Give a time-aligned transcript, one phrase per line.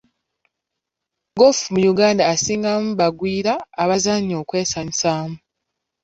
[1.33, 5.37] Ggoofu mu Uganda asingamu bagwira abazannya okwesanyusaamu.